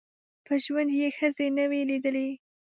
په 0.45 0.53
ژوند 0.63 0.89
یې 0.99 1.07
ښځي 1.17 1.47
نه 1.57 1.65
وې 1.69 1.81
لیدلي 1.89 2.29